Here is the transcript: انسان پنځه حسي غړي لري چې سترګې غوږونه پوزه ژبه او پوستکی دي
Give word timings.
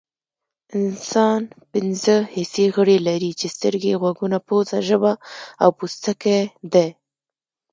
انسان 0.79 1.41
پنځه 1.71 2.15
حسي 2.33 2.65
غړي 2.75 2.97
لري 3.07 3.31
چې 3.39 3.47
سترګې 3.55 3.97
غوږونه 4.01 4.37
پوزه 4.47 4.77
ژبه 4.89 5.13
او 5.63 5.69
پوستکی 5.77 6.39
دي 6.73 6.87